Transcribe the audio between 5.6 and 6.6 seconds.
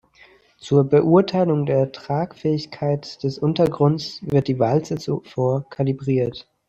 kalibriert.